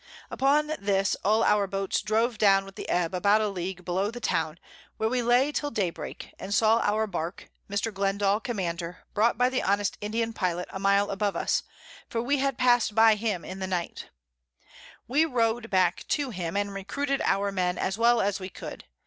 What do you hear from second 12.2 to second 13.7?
had passed by him in the